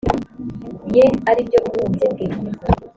[0.95, 2.25] ye ari byo butunzi bwe